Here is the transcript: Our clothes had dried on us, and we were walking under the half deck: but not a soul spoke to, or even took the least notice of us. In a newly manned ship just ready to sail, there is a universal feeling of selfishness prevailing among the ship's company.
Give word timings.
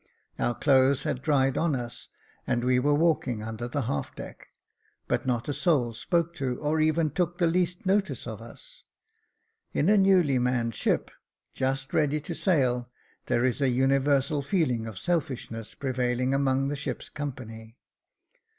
Our 0.39 0.55
clothes 0.55 1.03
had 1.03 1.21
dried 1.21 1.59
on 1.59 1.75
us, 1.75 2.07
and 2.47 2.63
we 2.63 2.79
were 2.79 2.91
walking 2.95 3.43
under 3.43 3.67
the 3.67 3.83
half 3.83 4.15
deck: 4.15 4.47
but 5.07 5.27
not 5.27 5.47
a 5.47 5.53
soul 5.53 5.93
spoke 5.93 6.33
to, 6.37 6.59
or 6.59 6.79
even 6.79 7.11
took 7.11 7.37
the 7.37 7.45
least 7.45 7.85
notice 7.85 8.25
of 8.25 8.41
us. 8.41 8.83
In 9.73 9.89
a 9.89 9.99
newly 9.99 10.39
manned 10.39 10.73
ship 10.73 11.11
just 11.53 11.93
ready 11.93 12.19
to 12.19 12.33
sail, 12.33 12.89
there 13.27 13.45
is 13.45 13.61
a 13.61 13.69
universal 13.69 14.41
feeling 14.41 14.87
of 14.87 14.97
selfishness 14.97 15.75
prevailing 15.75 16.33
among 16.33 16.69
the 16.69 16.75
ship's 16.75 17.07
company. 17.07 17.77